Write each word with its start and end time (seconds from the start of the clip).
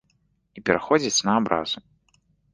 І 0.59 0.63
пераходзіць 0.69 1.25
на 1.29 1.37
абразы. 1.43 1.77